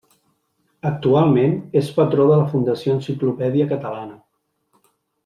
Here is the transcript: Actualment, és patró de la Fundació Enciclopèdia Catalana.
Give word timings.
Actualment, 0.89 1.53
és 1.83 1.91
patró 1.99 2.25
de 2.31 2.39
la 2.39 2.47
Fundació 2.53 2.95
Enciclopèdia 3.01 3.69
Catalana. 3.75 4.19